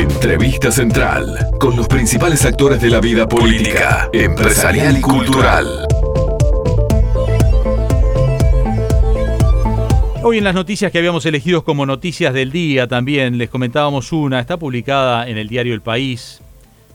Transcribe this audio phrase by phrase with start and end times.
[0.00, 5.86] Entrevista Central, con los principales actores de la vida política, empresarial y cultural.
[10.22, 14.40] Hoy en las noticias que habíamos elegido como noticias del día también les comentábamos una,
[14.40, 16.40] está publicada en el diario El País.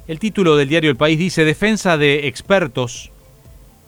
[0.08, 3.12] El título del diario El País dice Defensa de expertos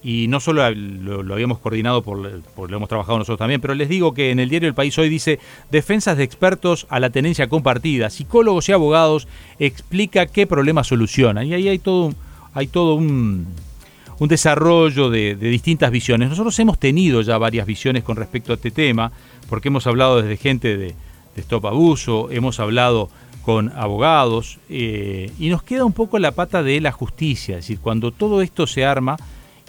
[0.04, 4.14] y no solo lo, habíamos coordinado por, lo hemos trabajado nosotros también, pero les digo
[4.14, 5.40] que en el diario El País hoy dice
[5.72, 9.28] defensas de expertos a la tenencia compartida, psicólogos y abogados
[9.60, 11.48] explica qué problemas solucionan.
[11.48, 12.14] Y ahí hay todo,
[12.54, 13.48] hay todo un,
[14.20, 16.30] desarrollo de, distintas visiones.
[16.30, 19.12] Nosotros hemos tenido ya varias visiones con respecto a este tema,
[19.50, 20.96] porque hemos hablado desde gente de,
[21.36, 23.12] Stop Abuso, hemos hablado
[23.44, 27.80] con abogados, eh, y nos queda un poco la pata de la justicia, es decir,
[27.80, 29.18] cuando todo esto se arma,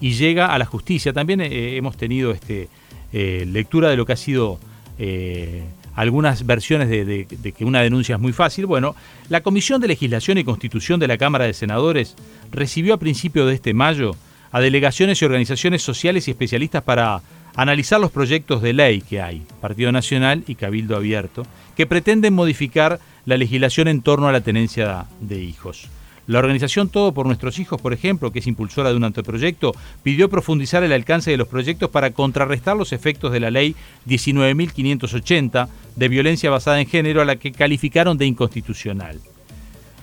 [0.01, 1.13] y llega a la justicia.
[1.13, 2.69] También eh, hemos tenido este,
[3.13, 4.59] eh, lectura de lo que ha sido
[4.99, 7.27] eh, algunas versiones de,
[7.57, 8.67] que una denuncia es muy fácil.
[8.67, 8.95] Bueno,
[9.29, 12.15] la Comisión de Legislación y Constitución de la Cámara de Senadores
[12.53, 14.15] recibió a principios de este mayo
[14.53, 17.21] a delegaciones y organizaciones sociales y especialistas para
[17.57, 21.43] analizar los proyectos de ley que hay, Partido Nacional y Cabildo Abierto,
[21.77, 25.89] que pretenden modificar la legislación en torno a la tenencia de hijos.
[26.29, 30.29] La organización Todo por Nuestros Hijos, por ejemplo, que es impulsora de un anteproyecto, pidió
[30.29, 33.75] profundizar el alcance de los proyectos para contrarrestar los efectos de la ley
[34.07, 39.19] 19.580 de violencia basada en género a la que calificaron de inconstitucional.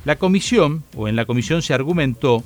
[0.04, 2.44] La comisión, o en la comisión se argumentó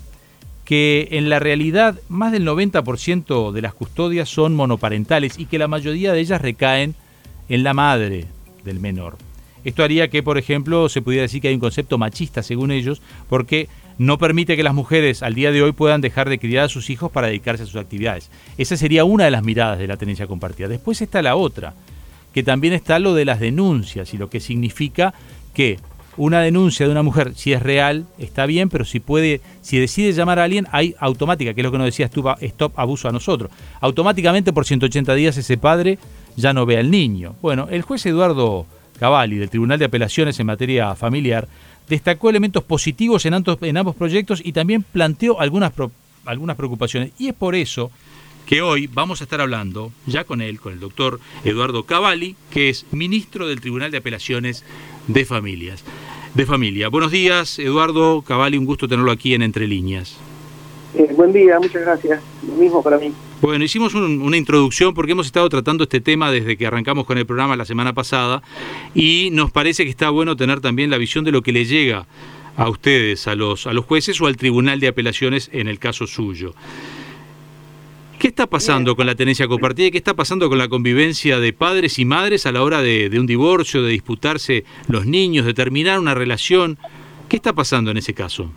[0.65, 5.69] que en la realidad más del 90% de las custodias son monoparentales y que la
[5.69, 6.95] mayoría de ellas recaen
[7.47, 8.27] en la madre
[8.65, 9.28] del menor.
[9.63, 13.01] Esto haría que, por ejemplo, se pudiera decir que hay un concepto machista, según ellos,
[13.27, 16.69] porque no permite que las mujeres al día de hoy puedan dejar de criar a
[16.69, 18.31] sus hijos para dedicarse a sus actividades.
[18.57, 20.69] Esa sería una de las miradas de la tenencia compartida.
[20.69, 21.73] Después está la otra,
[22.33, 25.13] que también está lo de las denuncias y lo que significa
[25.53, 25.79] que
[26.15, 30.11] una denuncia de una mujer, si es real, está bien, pero si puede, si decide
[30.11, 32.09] llamar a alguien, hay automática, que es lo que nos decía
[32.41, 33.51] Stop Abuso a nosotros.
[33.79, 35.97] Automáticamente por 180 días ese padre
[36.35, 37.35] ya no ve al niño.
[37.41, 38.65] Bueno, el juez Eduardo
[38.99, 41.47] Cavalli del Tribunal de Apelaciones en materia familiar,
[41.87, 45.71] destacó elementos positivos en, ambos, proyectos y también planteó algunas,
[46.25, 47.11] algunas preocupaciones.
[47.17, 47.91] Y es por eso
[48.45, 52.69] que hoy vamos a estar hablando ya con él, con el doctor Eduardo Cavalli, que
[52.69, 54.65] es ministro del Tribunal de Apelaciones
[55.07, 55.83] de Familias.
[56.33, 56.89] De Familia.
[56.89, 60.17] Buenos días, Eduardo Cavalli, un gusto tenerlo aquí en Entre Líneas.
[60.95, 62.21] Eh, buen día, muchas gracias.
[62.47, 63.13] Lo mismo para mí.
[63.41, 67.25] Bueno, hicimos una introducción porque hemos estado tratando este tema desde que arrancamos con el
[67.25, 68.43] programa la semana pasada
[68.93, 72.05] y nos parece que está bueno tener también la visión de lo que le llega
[72.57, 76.05] a ustedes, a los, a los jueces o al Tribunal de Apelaciones en el caso
[76.05, 76.53] suyo.
[78.19, 81.53] ¿Qué está pasando con la tenencia compartida y qué está pasando con la convivencia de
[81.53, 85.53] padres y madres a la hora de, de un divorcio, de disputarse los niños, de
[85.53, 86.77] terminar una relación?
[87.29, 88.51] ¿Qué está pasando en ese caso?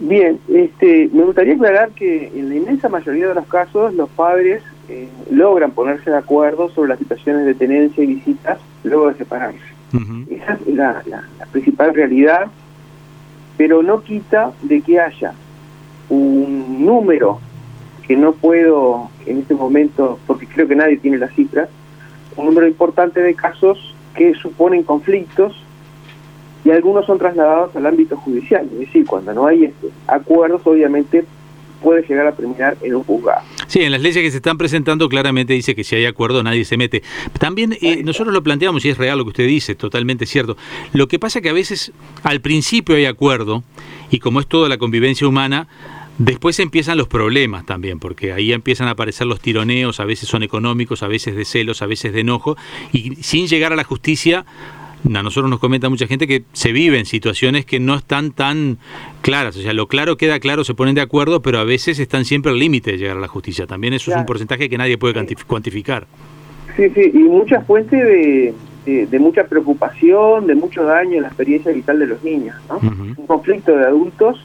[0.00, 4.62] Bien, este, me gustaría aclarar que en la inmensa mayoría de los casos los padres
[4.88, 9.58] eh, logran ponerse de acuerdo sobre las situaciones de tenencia y visitas luego de separarse.
[10.28, 11.02] Esa es la,
[11.52, 12.46] principal realidad,
[13.56, 15.32] pero no quita de que haya
[16.08, 17.38] un número
[18.04, 21.68] que no puedo en este momento, porque creo que nadie tiene las cifras,
[22.36, 25.63] un número importante de casos que suponen conflictos
[26.64, 28.68] y algunos son trasladados al ámbito judicial.
[28.72, 31.24] Es decir, cuando no hay este, acuerdos, obviamente
[31.82, 33.42] puede llegar a terminar en un juzgado.
[33.66, 36.64] Sí, en las leyes que se están presentando claramente dice que si hay acuerdo nadie
[36.64, 37.02] se mete.
[37.38, 40.56] También eh, nosotros lo planteamos y es real lo que usted dice, totalmente cierto.
[40.94, 41.92] Lo que pasa que a veces
[42.22, 43.62] al principio hay acuerdo
[44.10, 45.68] y como es toda la convivencia humana,
[46.16, 50.44] Después empiezan los problemas también, porque ahí empiezan a aparecer los tironeos, a veces son
[50.44, 52.56] económicos, a veces de celos, a veces de enojo,
[52.92, 54.46] y sin llegar a la justicia
[55.04, 58.78] a nosotros nos comenta mucha gente que se vive en situaciones que no están tan
[59.20, 59.56] claras.
[59.56, 62.52] O sea, lo claro queda claro, se ponen de acuerdo, pero a veces están siempre
[62.52, 63.66] al límite de llegar a la justicia.
[63.66, 65.14] También eso es un porcentaje que nadie puede
[65.46, 66.06] cuantificar.
[66.76, 68.54] Sí, sí, y mucha fuente de,
[69.06, 72.56] de, mucha preocupación, de mucho daño en la experiencia vital de los niños.
[72.68, 72.78] ¿no?
[72.78, 74.44] Un conflicto de adultos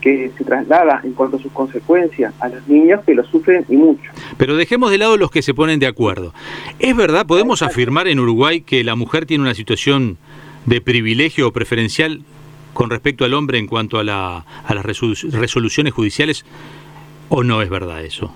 [0.00, 3.76] que se traslada en cuanto a sus consecuencias a los niños que lo sufren y
[3.76, 4.10] mucho.
[4.36, 6.32] Pero dejemos de lado los que se ponen de acuerdo.
[6.78, 10.18] ¿Es verdad, podemos afirmar en Uruguay que la mujer tiene una situación
[10.66, 12.22] de privilegio o preferencial
[12.72, 16.44] con respecto al hombre en cuanto a, la, a las resoluciones judiciales
[17.28, 18.32] o no es verdad eso?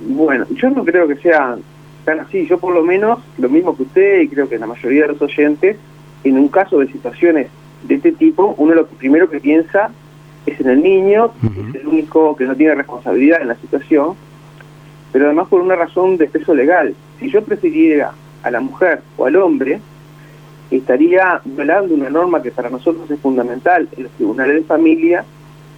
[0.00, 1.56] Bueno, yo no creo que sea
[2.04, 2.46] tan así.
[2.46, 5.22] Yo por lo menos, lo mismo que usted y creo que la mayoría de los
[5.22, 5.76] oyentes,
[6.24, 7.48] en un caso de situaciones
[7.82, 9.90] de este tipo, uno lo primero que piensa
[10.46, 11.32] es en el niño,
[11.68, 14.14] es el único que no tiene responsabilidad en la situación,
[15.12, 16.94] pero además por una razón de peso legal.
[17.18, 19.80] Si yo prefiriera a la mujer o al hombre,
[20.70, 25.24] estaría violando una norma que para nosotros es fundamental en los tribunales de familia,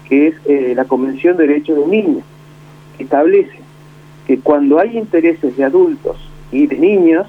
[0.08, 2.24] que es eh, la Convención de Derechos de Niños,
[2.96, 3.58] que establece
[4.26, 6.16] que cuando hay intereses de adultos
[6.52, 7.26] y de niños,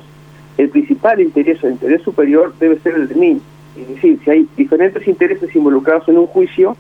[0.58, 3.42] el principal interés o interés superior debe ser el de niño.
[3.76, 6.78] Es decir, si hay diferentes intereses involucrados en un juicio,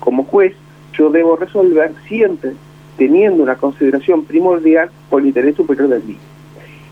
[0.00, 0.54] como juez,
[0.94, 2.52] yo debo resolver siempre
[2.96, 6.18] teniendo una consideración primordial por el interés superior del niño.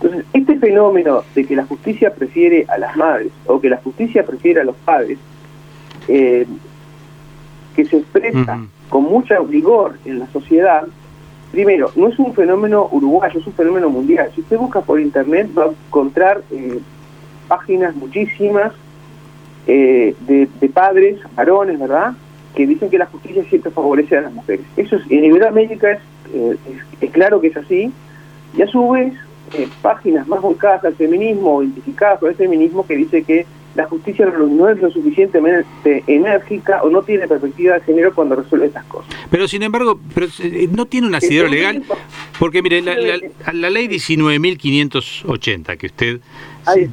[0.01, 4.25] Entonces, este fenómeno de que la justicia prefiere a las madres o que la justicia
[4.25, 5.19] prefiere a los padres,
[6.07, 6.47] eh,
[7.75, 10.87] que se expresa con mucha rigor en la sociedad,
[11.51, 14.31] primero, no es un fenómeno uruguayo, es un fenómeno mundial.
[14.35, 16.79] Si usted busca por internet va a encontrar eh,
[17.49, 18.73] páginas muchísimas
[19.67, 22.13] eh, de, padres, varones, ¿verdad?,
[22.59, 24.67] que dicen que la justicia siempre favorece a las mujeres.
[24.77, 27.93] Eso es, en Iberoamérica eh, es, es, claro que es así,
[28.57, 29.15] y a su vez,
[29.81, 33.47] páginas más volcadas al feminismo o identificadas con el feminismo que dice que
[33.77, 38.67] la justicia no es lo suficientemente enérgica o no tiene perspectiva de género cuando resuelve
[38.67, 39.15] estas cosas.
[39.31, 41.85] Pero sin embargo, pero eh, no tiene un asidero legal,
[42.41, 42.97] porque mire, la,
[43.53, 46.21] la, ley 19.580, que usted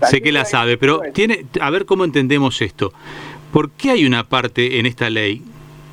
[0.07, 2.93] sé que la sabe, pero tiene, a ver cómo entendemos esto.
[3.51, 5.41] ¿Por qué hay una parte en esta ley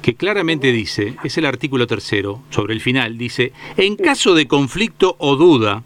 [0.02, 5.16] que claramente dice, es el artículo tercero, sobre el final, dice, en caso de conflicto
[5.18, 5.82] o duda,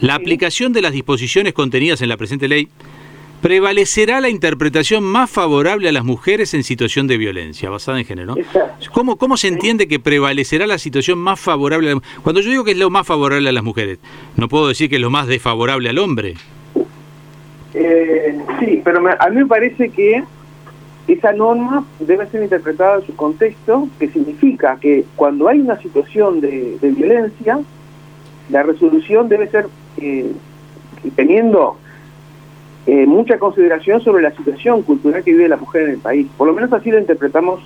[0.00, 2.68] la aplicación de las disposiciones contenidas en la presente ley
[3.42, 8.36] prevalecerá la interpretación más favorable a las mujeres en situación de violencia basada en género.
[8.92, 11.92] ¿Cómo, ¿Cómo se entiende que prevalecerá la situación más favorable?
[11.92, 13.98] A Cuando yo digo que es lo más favorable a las mujeres,
[14.36, 16.34] ¿no puedo decir que es lo más desfavorable al hombre?
[17.74, 20.22] Eh, sí, pero a mí me parece que
[21.08, 26.40] esa norma debe ser interpretada en su contexto, que significa que cuando hay una situación
[26.40, 27.60] de, violencia,
[28.50, 30.30] la resolución debe ser eh,
[31.16, 31.78] teniendo
[32.86, 36.26] eh, mucha consideración sobre la situación cultural que vive la mujer en el país.
[36.36, 37.60] Por lo menos así la interpretamos.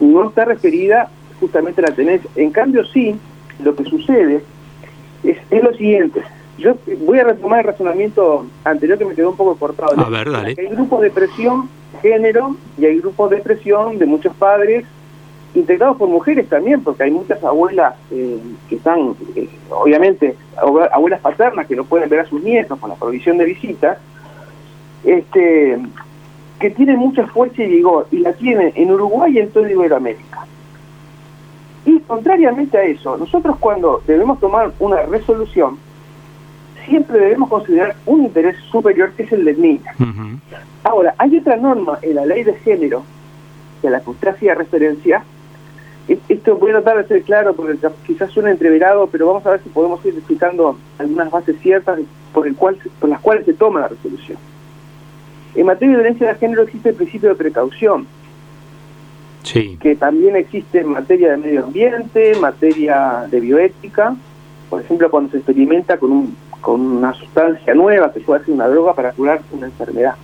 [0.00, 1.10] No está referida
[1.40, 2.30] justamente a la tenencia.
[2.36, 3.16] En cambio, sí,
[3.62, 4.42] lo que sucede
[5.24, 6.22] es, lo siguiente.
[6.58, 9.98] Yo voy a retomar el razonamiento anterior que me quedó un poco cortado.
[9.98, 10.54] A ver, dale.
[10.58, 11.68] Hay grupos de presión
[12.02, 14.84] género y hay grupos de presión de muchos padres
[15.54, 18.38] integrados por mujeres también, porque hay muchas abuelas eh,
[18.68, 22.96] que están, eh, obviamente, abuelas paternas que no pueden ver a sus nietos con la
[22.96, 23.98] provisión de visitas,
[25.04, 25.78] este,
[26.60, 30.46] que tiene mucha fuerza y vigor, y la tiene en Uruguay y en toda Iberoamérica.
[31.84, 35.78] Y contrariamente a eso, nosotros cuando debemos tomar una resolución,
[36.90, 39.80] siempre debemos considerar un interés superior que es el del niño.
[40.82, 43.04] Ahora, hay otra norma en la ley de género,
[43.80, 45.22] que a la que usted hacía referencia,
[46.28, 49.62] esto voy a tratar de ser claro porque quizás suena entreverado, pero vamos a ver
[49.62, 52.00] si podemos ir explicando algunas bases ciertas
[52.34, 54.38] por, el cual, por las cuales se toma la resolución.
[55.54, 58.06] En materia de violencia de género existe el principio de precaución,
[59.44, 59.78] sí.
[59.80, 64.16] que también existe en materia de medio ambiente, en materia de bioética,
[64.68, 68.68] por ejemplo, cuando se experimenta con, un, con una sustancia nueva que puede ser una
[68.68, 70.14] droga para curar una enfermedad.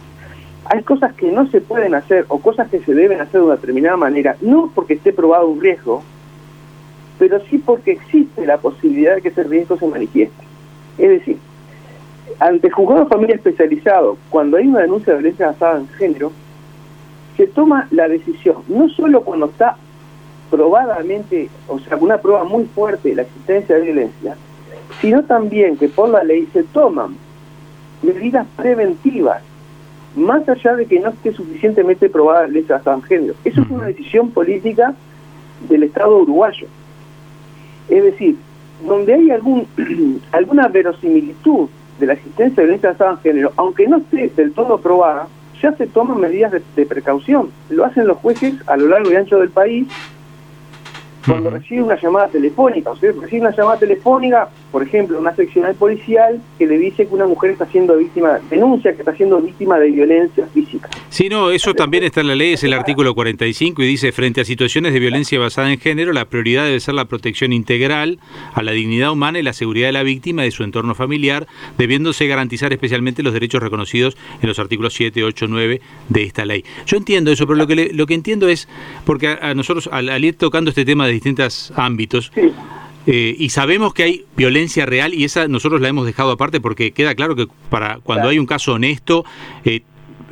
[0.67, 3.57] Hay cosas que no se pueden hacer o cosas que se deben hacer de una
[3.57, 6.03] determinada manera, no porque esté probado un riesgo,
[7.19, 10.45] pero sí porque existe la posibilidad de que ese riesgo se manifieste.
[10.99, 11.39] Es decir,
[12.41, 16.33] ante juzgado de familia especializado, cuando hay una denuncia de violencia basada en género,
[17.37, 19.77] se toma la decisión, no solo cuando está
[20.51, 24.37] probadamente, o sea, una prueba muy fuerte de la existencia de violencia,
[25.07, 27.15] sino también que por la ley se toman
[28.03, 29.41] medidas preventivas,
[30.17, 33.35] más allá de que no esté suficientemente probada la violencia basada en género.
[33.45, 34.97] Eso es una decisión política
[35.69, 36.67] del Estado uruguayo.
[37.89, 38.37] Es decir,
[38.85, 39.69] donde hay algún
[40.33, 41.69] alguna verosimilitud
[42.01, 45.29] de la existencia de violencia basada en género, aunque no esté del todo probada,
[45.63, 47.53] ya se toman medidas de, precaución.
[47.71, 49.87] Lo hacen los jueces a lo largo y ancho del país
[51.27, 55.75] cuando recibe una llamada telefónica, o sea, recibe una llamada telefónica, por ejemplo, una seccional
[55.75, 59.79] policial que le dice que una mujer está siendo víctima, denuncia que está siendo víctima
[59.79, 60.89] de violencia física.
[61.09, 64.41] Sí, no, eso también está en la ley, es el artículo 45 y dice, frente
[64.41, 68.19] a situaciones de violencia basada en género, la prioridad debe ser la protección integral
[68.55, 71.47] a la dignidad humana y la seguridad de la víctima y de su entorno familiar,
[71.79, 76.65] debiéndose garantizar especialmente los derechos reconocidos en los artículos 7, 8, 9 de esta ley.
[76.87, 78.69] Yo entiendo eso, pero lo que, lo que entiendo es,
[79.05, 82.33] porque a, nosotros al ir tocando este tema de distintos ámbitos.
[83.07, 86.91] Eh, y sabemos que hay violencia real y esa nosotros la hemos dejado aparte porque
[86.91, 89.25] queda claro que para cuando hay un caso honesto,
[89.65, 89.83] eh,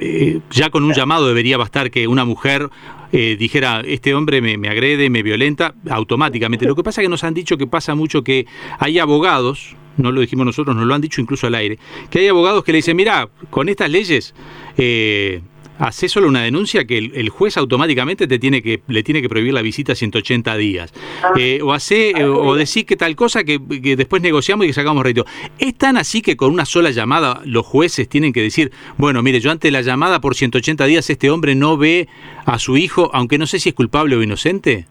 [0.01, 2.69] eh, ya con un llamado debería bastar que una mujer
[3.13, 6.67] dijera, este hombre me, agrede, me violenta, automáticamente.
[6.67, 8.45] Lo que pasa es que nos han dicho que pasa mucho que
[8.81, 11.79] hay abogados no lo dijimos nosotros, nos lo han dicho incluso al aire,
[12.11, 14.35] que hay abogados que le dicen, mira, con estas leyes
[14.77, 15.41] eh,
[15.79, 19.53] hace solo una denuncia que el, juez automáticamente te tiene que le tiene que prohibir
[19.55, 20.93] la visita 180 días.
[21.23, 21.33] Ah.
[21.39, 25.03] Eh, o hace eh, o decir que tal cosa que, después negociamos y que sacamos
[25.03, 25.25] rédito.
[25.59, 29.41] ¿Es tan así que con una sola llamada los jueces tienen que decir, bueno, mire,
[29.41, 32.09] yo ante la llamada por 180 días este hombre no ve
[32.45, 34.87] a su hijo, aunque no sé si es culpable o inocente?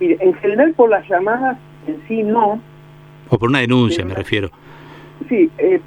[0.00, 2.60] Mire, en general por las llamadas en sí no.
[3.28, 4.50] O por una denuncia, me refiero.
[5.28, 5.80] Sí, eh,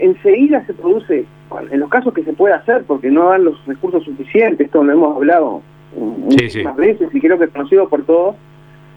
[0.00, 1.26] enseguida se produce
[1.70, 4.92] en los casos que se puede hacer, porque no dan los recursos suficientes, esto lo
[4.92, 5.62] hemos hablado
[5.96, 8.36] muchas veces y creo que es conocido por todos,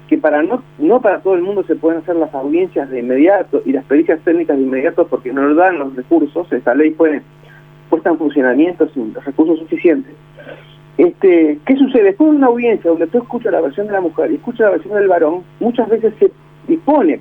[0.07, 3.61] que para no, no para todo el mundo se pueden hacer las audiencias de inmediato
[3.65, 7.21] y las pericias técnicas de inmediato porque no dan los recursos, esta ley puede
[7.89, 10.13] puesta en funcionamiento sin los recursos suficientes.
[10.97, 12.03] Este, ¿Qué sucede?
[12.03, 14.69] Después de una audiencia donde tú escuchas la versión de la mujer y escuchas la
[14.71, 16.31] versión del varón, muchas veces se
[16.67, 17.19] dispone,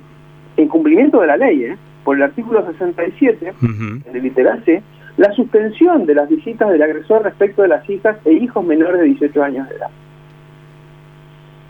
[0.57, 1.77] en cumplimiento de la ley, ¿eh?
[2.03, 4.81] por el artículo 67, en el literal C,
[5.17, 9.07] la suspensión de las visitas del agresor respecto de las hijas e hijos menores de
[9.07, 9.89] 18 años de edad.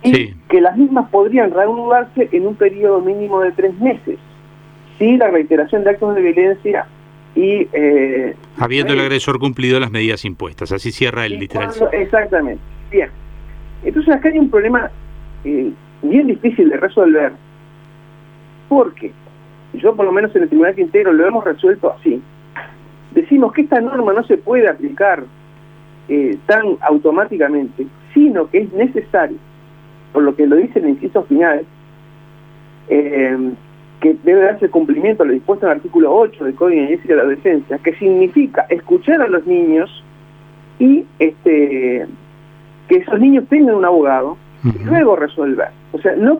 [0.03, 4.17] Y que las mismas podrían reanudarse en un periodo mínimo de tres meses,
[4.97, 6.85] si la reiteración de actos de violencia
[7.35, 7.67] y...
[7.71, 11.71] Eh, Habiendo el agresor cumplido las medidas impuestas, así cierra el literal.
[11.91, 13.09] exactamente, bien.
[13.83, 14.89] Entonces acá hay un problema
[15.43, 15.71] eh,
[16.01, 17.33] bien difícil de resolver,
[18.69, 19.11] porque
[19.73, 22.21] yo por lo menos en el Tribunal Quintero lo hemos resuelto así,
[23.11, 25.23] decimos que esta norma no se puede aplicar
[26.09, 29.37] eh, tan automáticamente, sino que es necesario,
[30.13, 31.65] por lo que lo dice el inciso final,
[32.89, 33.37] eh,
[34.01, 37.15] que debe darse cumplimiento a lo dispuesto en el artículo 8 del Código de de
[37.15, 40.03] la Adolescencia, que significa escuchar a los niños
[40.79, 42.07] y este
[42.87, 45.69] que esos niños tengan un abogado y luego resolver.
[45.93, 46.37] O sea, no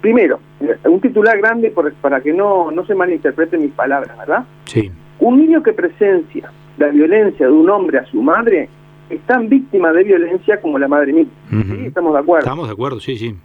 [0.00, 0.40] primero,
[0.84, 4.44] un titular grande para que no, no se malinterpreten mis palabras, ¿verdad?
[4.64, 4.90] Sí.
[5.20, 8.68] Un niño que presencia la violencia de un hombre a su madre
[9.10, 11.32] es tan víctima de violencia como la madre misma.
[11.50, 11.86] ¿Sí?
[11.86, 12.44] ¿Estamos de acuerdo?
[12.44, 13.36] Estamos de acuerdo, sí, sí.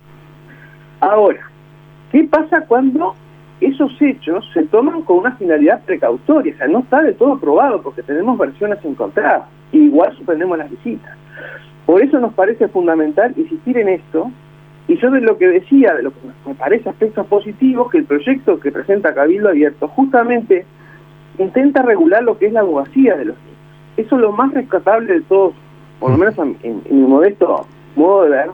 [1.02, 1.50] Ahora,
[2.12, 3.16] ¿qué pasa cuando
[3.60, 6.54] esos hechos se toman con una finalidad precautoria?
[6.54, 9.44] O sea, no está de todo probado porque tenemos versiones encontradas.
[9.72, 11.18] igual suspendemos las visitas.
[11.86, 14.32] Por eso nos parece fundamental insistir en esto.
[14.88, 18.06] Y yo de lo que decía, de lo que me parece aspectos positivos, que el
[18.06, 20.66] proyecto que presenta Cabildo Abierto justamente
[21.38, 23.60] intenta regular lo que es la abogacía de los niños.
[23.98, 25.54] Eso es lo más rescatable de todos,
[26.00, 27.66] por lo menos en, mi modesto
[27.96, 28.50] modo de ver,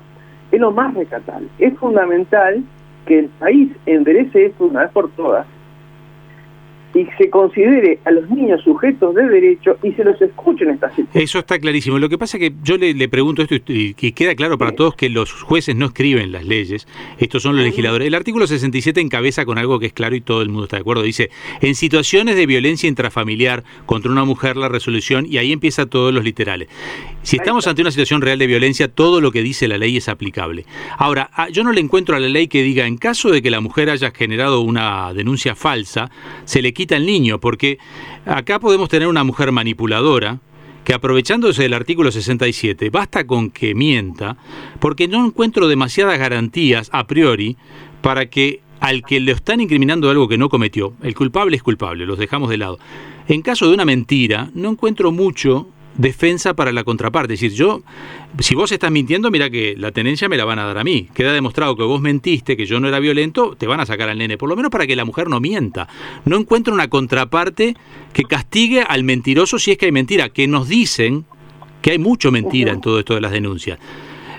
[0.52, 1.48] es lo más rescatable.
[1.58, 2.64] Es fundamental
[3.06, 5.48] que el país enderece esto una vez por todas
[6.94, 10.90] y se considere a los niños sujetos de derecho y se los escuche en esta
[10.90, 11.24] situación.
[11.24, 12.00] Eso está clarísimo.
[12.00, 14.96] Lo que pasa es que yo le, pregunto esto y que queda claro para todos
[14.96, 18.08] que los jueces no escriben las leyes, estos son los legisladores.
[18.08, 20.82] El artículo 67 encabeza con algo que es claro y todo el mundo está de
[20.82, 21.04] acuerdo.
[21.04, 21.30] Dice,
[21.62, 26.24] en situaciones de violencia intrafamiliar contra una mujer la resolución y ahí empieza todos los
[26.24, 26.68] literales.
[27.24, 30.10] Si estamos ante una situación real de violencia, todo lo que dice la ley es
[30.10, 30.66] aplicable.
[30.98, 33.52] Ahora, ah, yo no le encuentro a la ley que diga, en caso de que
[33.52, 36.10] la mujer haya generado una denuncia falsa,
[36.46, 37.78] se le quita el niño, porque
[38.26, 40.40] acá podemos tener una mujer manipuladora
[40.84, 44.38] que aprovechándose del artículo 67, basta con que mienta,
[44.80, 47.58] porque no encuentro demasiadas garantías a priori
[48.02, 52.08] para que al que le están incriminando algo que no cometió, el culpable es culpable,
[52.08, 52.80] los dejamos de lado.
[53.28, 57.34] En caso de una mentira, no encuentro mucho defensa para la contraparte.
[57.34, 57.82] Es decir, yo,
[58.40, 61.10] si vos estás mintiendo, mira que la tenencia me la van a dar a mí.
[61.14, 64.18] Queda demostrado que vos mentiste, que yo no era violento, te van a sacar al
[64.18, 64.38] nene.
[64.38, 65.88] Por lo menos para que la mujer no mienta.
[66.26, 67.76] No encuentro una contraparte
[68.14, 70.30] que castigue al mentiroso si es que hay mentira.
[70.30, 71.26] Que nos dicen
[71.82, 73.80] que hay mucho mentira en todo esto de las denuncias.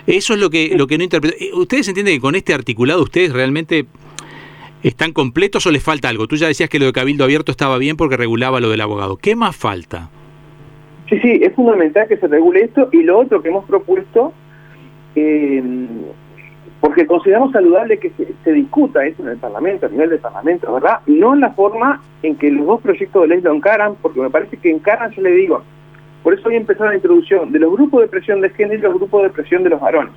[0.07, 1.37] Eso es lo que, lo que no interpreto.
[1.39, 3.85] Eh, ¿Ustedes entienden que con este articulado ustedes realmente
[4.81, 6.27] están completos o les falta algo?
[6.27, 9.17] Tú ya decías que lo de Cabildo Abierto estaba bien porque regulaba lo del abogado.
[9.17, 10.09] ¿Qué más falta?
[11.13, 14.33] Sí, sí, es fundamental que se regule esto y lo otro que hemos propuesto,
[15.15, 15.61] eh,
[16.81, 18.11] porque consideramos saludable que
[18.43, 21.01] se, discuta esto en el Parlamento, a nivel del Parlamento, ¿verdad?
[21.05, 24.31] No en la forma en que los dos proyectos de ley lo encaran, porque me
[24.31, 25.61] parece que encaran, yo le digo,
[26.23, 28.95] por eso hoy empezó la introducción de los grupos de presión de género y los
[28.95, 30.13] grupos de presión de los varones.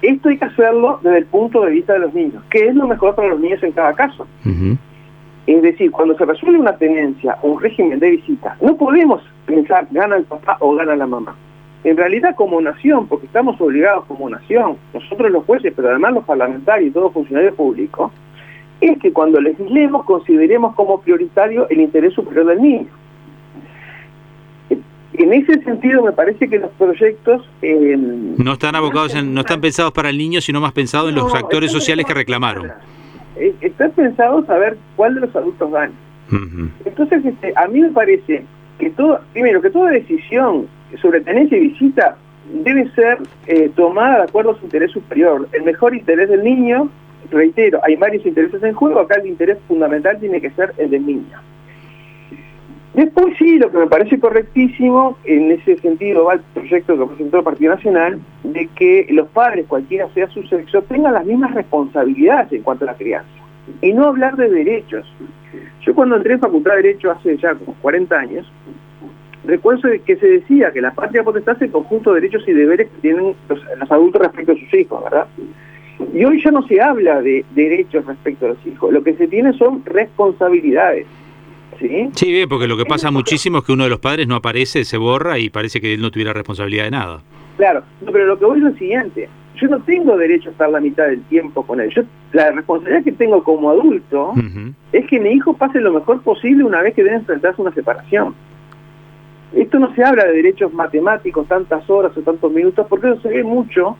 [0.00, 2.86] Esto hay que hacerlo desde el punto de vista de los niños, que es lo
[2.86, 4.28] mejor para los niños en cada caso.
[5.44, 9.86] Es decir, cuando se resuelve una tenencia o un régimen de visita, no podemos pensar
[9.90, 11.34] gana el papá o gana la mamá.
[11.84, 16.24] En realidad como nación, porque estamos obligados como nación, nosotros los jueces, pero además los
[16.24, 18.12] parlamentarios y todos funcionarios públicos,
[18.80, 22.86] es que cuando legislemos consideremos como prioritario el interés superior del niño.
[25.14, 27.48] En ese sentido me parece que los proyectos...
[27.60, 31.34] Eh, no están abocados, no están pensados para el niño, sino más pensados en los
[31.34, 32.72] actores sociales que reclamaron.
[33.36, 35.92] eh, está pensado saber cuál de los adultos gana.
[36.84, 38.44] Entonces, este, a mí me parece
[38.82, 40.66] que todo, primero, que toda decisión
[41.00, 42.16] sobre tenencia y visita
[42.52, 45.48] debe ser eh, tomada de acuerdo a su interés superior.
[45.52, 46.90] El mejor interés del niño,
[47.30, 51.06] reitero, hay varios intereses en juego, acá el interés fundamental tiene que ser el del
[51.06, 51.38] niño.
[52.94, 57.38] Después sí, lo que me parece correctísimo, en ese sentido va el proyecto que presentó
[57.38, 62.52] el Partido Nacional, de que los padres, cualquiera sea su sexo, tengan las mismas responsabilidades
[62.52, 63.41] en cuanto a la crianza.
[63.80, 65.06] Y no hablar de derechos.
[65.84, 68.52] Yo cuando entré en Facultad de Derecho hace ya como 40 años,
[69.44, 72.88] recuerdo que se decía que la patria potestad es el conjunto de derechos y deberes
[72.88, 75.26] que tienen los, adultos respecto a sus hijos, ¿verdad?
[76.14, 79.28] Y hoy ya no se habla de derechos respecto a los hijos, lo que se
[79.28, 81.06] tiene son responsabilidades.
[81.80, 82.10] ¿Sí?
[82.14, 84.84] Sí, bien, porque lo que pasa muchísimo es que uno de los padres no aparece,
[84.84, 87.22] se borra y parece que él no tuviera responsabilidad de nada.
[87.56, 89.28] Claro, pero lo que voy es lo siguiente,
[89.62, 91.90] yo no tengo derecho a estar la mitad del tiempo con él.
[91.94, 92.02] Yo,
[92.32, 94.34] la responsabilidad que tengo como adulto
[94.92, 97.74] es que mi hijo pase lo mejor posible una vez que debe enfrentarse a una
[97.74, 98.34] separación.
[99.54, 103.28] Esto no se habla de derechos matemáticos, tantas horas o tantos minutos, porque eso se
[103.28, 103.96] ve mucho,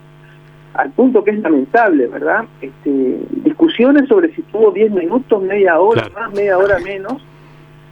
[0.73, 2.45] al punto que es lamentable, ¿verdad?
[2.59, 7.23] Este, discusiones sobre si tuvo 10 minutos, media hora más, media hora menos,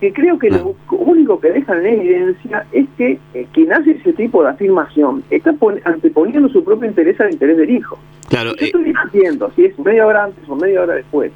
[0.02, 4.14] que creo que lo único que dejan en evidencia es que eh, quien hace ese
[4.14, 5.54] tipo de afirmación está
[5.84, 8.00] anteponiendo su propio interés al interés del hijo.
[8.28, 11.32] Claro, Yo estoy diciendo si es media hora antes o media hora después,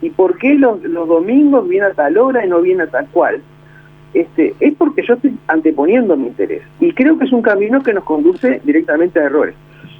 [0.00, 3.06] y por qué los, los domingos viene a tal hora y no viene a tal
[3.08, 3.42] cual.
[4.14, 6.62] Este, es porque yo estoy anteponiendo mi interés.
[6.80, 9.54] Y creo que es un camino que nos conduce directamente a errores.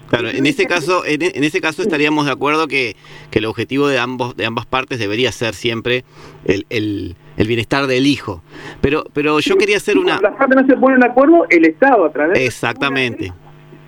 [0.09, 2.97] Claro, en este caso, en, en este caso estaríamos de acuerdo que,
[3.31, 6.05] que, el objetivo de ambos, de ambas partes debería ser siempre
[6.45, 8.43] el, el, el bienestar del hijo.
[8.81, 10.21] Pero, pero yo quería hacer una.
[10.21, 12.39] Las partes no se ponen de acuerdo, el Estado a través.
[12.39, 13.33] Exactamente.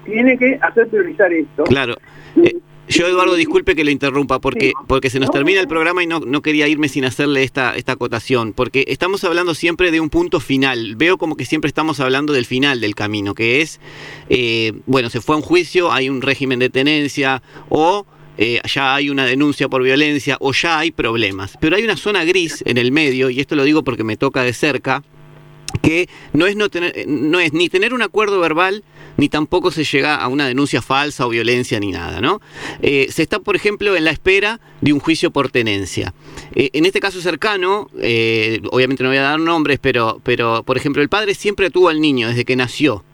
[0.05, 1.65] tiene que hacer priorizar esto.
[1.65, 1.95] Claro.
[2.43, 2.59] Eh,
[2.89, 6.21] yo, Eduardo, disculpe que lo interrumpa, porque, porque se nos termina el programa y no,
[6.21, 10.41] no quería irme sin hacerle esta, esta acotación, porque estamos hablando siempre de un punto
[10.41, 10.97] final.
[10.97, 13.81] Veo como que siempre estamos hablando del final del camino, que es,
[14.29, 18.07] eh, bueno, se fue a un juicio, hay un régimen de tenencia, o
[18.39, 21.59] eh, ya hay una denuncia por violencia, o ya hay problemas.
[21.61, 24.43] Pero hay una zona gris en el medio, y esto lo digo porque me toca
[24.43, 25.03] de cerca,
[25.83, 28.85] que no es, no, tener, no es ni tener un acuerdo verbal,
[29.17, 32.41] ni tampoco se llega a una denuncia falsa o violencia ni nada, ¿no?
[32.83, 36.15] Eh, se está, por ejemplo, en la espera de un juicio por tenencia.
[36.55, 40.77] Eh, en este caso cercano, eh, obviamente no voy a dar nombres, pero, pero, por
[40.77, 43.05] ejemplo, el padre siempre tuvo al niño desde que nació.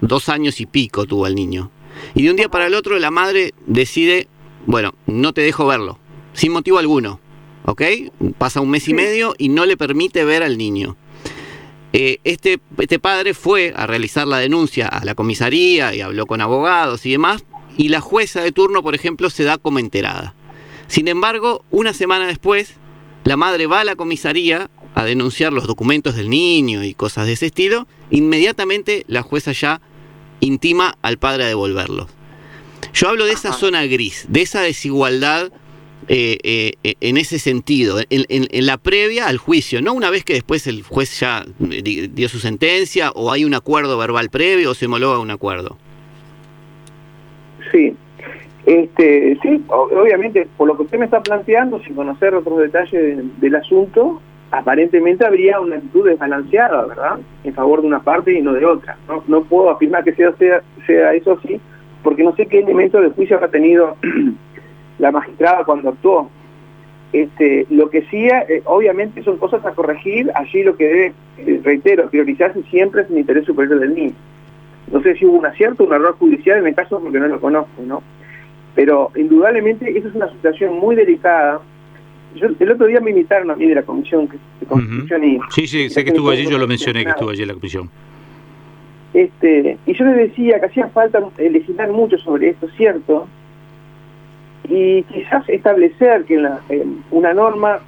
[0.00, 1.70] Dos años y pico tuvo al niño.
[2.14, 4.28] Y de un día para el otro la madre decide,
[4.66, 5.98] bueno, no te dejo verlo,
[6.32, 7.20] sin motivo alguno.
[7.66, 7.82] ¿Ok?
[8.38, 10.96] Pasa un mes y medio y no le permite ver al niño.
[11.92, 16.40] Eh, este, este padre fue a realizar la denuncia a la comisaría y habló con
[16.40, 17.44] abogados y demás,
[17.76, 20.34] y la jueza de turno, por ejemplo, se da como enterada.
[20.86, 22.74] Sin embargo, una semana después,
[23.24, 27.32] la madre va a la comisaría a denunciar los documentos del niño y cosas de
[27.32, 29.80] ese estilo, inmediatamente la jueza ya
[30.40, 32.08] intima al padre a devolverlos.
[32.92, 35.52] Yo hablo de esa zona gris, de esa desigualdad
[36.08, 40.66] eh, eh, en ese sentido, en, la previa al juicio, no una vez que después
[40.66, 45.18] el juez ya dio su sentencia o hay un acuerdo verbal previo o se homologa
[45.18, 45.76] un acuerdo.
[47.70, 47.94] Sí,
[48.66, 53.54] este, sí, obviamente por lo que usted me está planteando, sin conocer otros detalles del,
[53.54, 57.18] asunto, aparentemente habría una actitud desbalanceada, ¿verdad?
[57.44, 58.96] En favor de una parte y no de otra.
[59.06, 61.60] No, no puedo afirmar que sea, sea, sea eso así,
[62.02, 63.96] porque no sé qué elemento de juicio ha tenido
[65.00, 66.30] la magistrada cuando actuó.
[67.12, 71.60] Este, lo que sí, eh, obviamente son cosas a corregir, allí lo que debe, eh,
[71.64, 74.12] reitero, priorizarse siempre es el interés superior del niño.
[74.92, 77.26] No sé si hubo un acierto o un error judicial en el caso porque no
[77.26, 78.02] lo conozco, ¿no?
[78.76, 81.60] Pero indudablemente esa es una situación muy delicada.
[82.36, 84.28] Yo, el otro día me invitaron a mí de la Comisión
[84.60, 85.40] de Constitución y...
[85.50, 87.90] Sí, sí, sé que estuvo allí, yo lo mencioné que estuvo allí en la Comisión.
[89.12, 93.26] Este, y yo les decía que hacía falta legislar mucho sobre esto, ¿cierto?
[94.68, 96.36] Y quizás establecer que
[96.68, 97.80] en una norma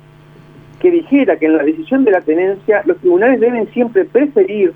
[0.80, 4.72] que dijera que en la decisión de la tenencia los tribunales deben siempre preferir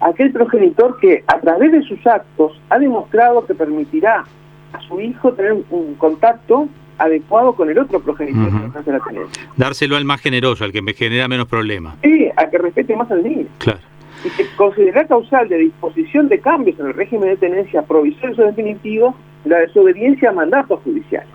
[0.00, 4.24] a aquel progenitor que a través de sus actos ha demostrado que permitirá
[4.72, 9.42] a su hijo tener un contacto adecuado con el otro progenitor de la tenencia.
[9.56, 11.96] Dárselo al más generoso, al que me genera menos problemas.
[12.02, 13.46] Sí, a que respete más al niño.
[13.58, 13.80] Claro.
[14.24, 18.46] Y que considera causal de disposición de cambios en el régimen de tenencia provisorio o
[18.46, 21.28] definitivo la desobediencia a mandatos judiciales.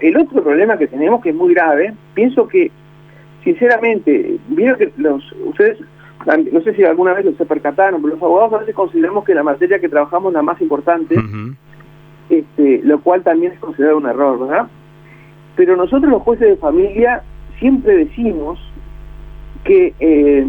[0.00, 2.70] el otro problema que tenemos, que es muy grave, pienso que,
[3.44, 5.78] sinceramente, vieron que los, ustedes,
[6.52, 9.42] no sé si alguna vez se percataron, pero los abogados a veces consideramos que la
[9.42, 11.16] materia que trabajamos es la más importante,
[12.28, 14.68] este, lo cual también es considerado un error, ¿verdad?
[15.56, 17.22] pero nosotros los jueces de familia
[17.58, 18.60] siempre decimos
[19.64, 20.46] que eh,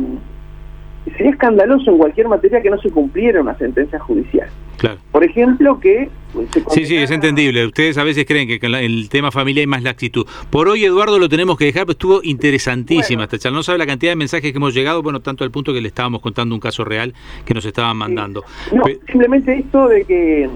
[1.15, 4.49] sería escandaloso en cualquier materia que no se cumpliera una sentencia judicial.
[4.77, 4.99] Claro.
[5.11, 6.09] Por ejemplo, que...
[6.33, 7.65] Pues, sí, sí, es entendible.
[7.65, 10.25] Ustedes a veces creen que con el tema familia hay más laxitud.
[10.51, 13.57] Por hoy, Eduardo, lo tenemos que dejar, pero estuvo interesantísima esta charla.
[13.57, 15.87] No sabe la cantidad de mensajes que hemos llegado, bueno, tanto al punto que le
[15.87, 17.13] estábamos contando un caso real
[17.45, 18.43] que nos estaban mandando.
[18.71, 20.49] No, simplemente esto de que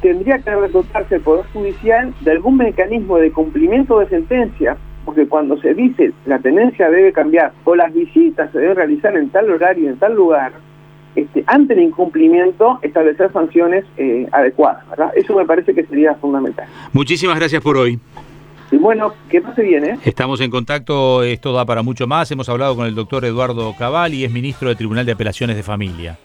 [0.00, 5.56] tendría que dotarse el Poder Judicial de algún mecanismo de cumplimiento de sentencia porque cuando
[5.60, 9.84] se dice la tenencia debe cambiar o las visitas se deben realizar en tal horario,
[9.84, 10.52] y en tal lugar,
[11.16, 14.84] este, ante el incumplimiento establecer sanciones eh, adecuadas.
[15.16, 16.66] Eso me parece que sería fundamental.
[16.92, 17.98] Muchísimas gracias por hoy.
[18.70, 19.98] Y bueno, que pase bien, ¿eh?
[20.04, 22.30] Estamos en contacto, esto da para mucho más.
[22.30, 26.18] Hemos hablado con el doctor Eduardo Cavalli, es ministro del Tribunal de Apelaciones de Familia.